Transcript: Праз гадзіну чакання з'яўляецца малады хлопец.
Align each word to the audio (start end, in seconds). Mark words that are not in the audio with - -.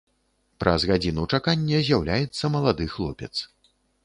Праз 0.63 0.85
гадзіну 0.91 1.25
чакання 1.39 1.83
з'яўляецца 1.89 2.53
малады 2.55 2.89
хлопец. 2.97 3.33